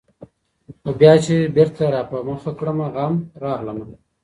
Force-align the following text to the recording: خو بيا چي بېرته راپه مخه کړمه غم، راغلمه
خو 0.81 0.89
بيا 0.99 1.13
چي 1.25 1.35
بېرته 1.55 1.83
راپه 1.95 2.17
مخه 2.29 2.51
کړمه 2.59 2.87
غم، 2.95 3.13
راغلمه 3.43 3.85